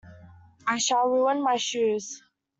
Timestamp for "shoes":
1.57-2.23